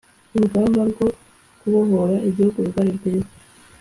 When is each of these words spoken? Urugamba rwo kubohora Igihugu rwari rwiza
Urugamba 0.35 0.81
rwo 0.91 1.07
kubohora 1.59 2.15
Igihugu 2.29 2.57
rwari 2.69 2.91
rwiza 2.97 3.33